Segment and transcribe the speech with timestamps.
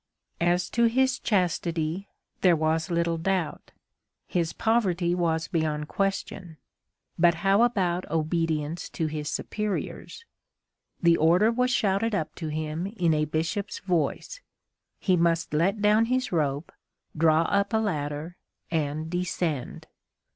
[0.39, 2.07] As to his chastity,
[2.41, 3.69] there was little doubt,
[4.25, 6.57] his poverty was beyond question,
[7.19, 10.25] but how about obedience to his superiors?
[11.03, 16.31] The order was shouted up to him in a Bishop's voice—he must let down his
[16.31, 16.71] rope,
[17.15, 18.37] draw up a ladder,
[18.71, 19.85] and descend.